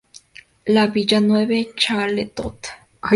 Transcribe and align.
La 0.65 0.87
Villeneuve-au-Châtelot 0.87 2.59